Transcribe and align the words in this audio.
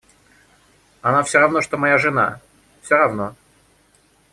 Она 1.03 1.21
всё 1.21 1.37
равно 1.37 1.61
что 1.61 1.77
моя 1.77 1.99
жена, 1.99 2.39
всё 2.81 2.97
равно. 2.97 3.35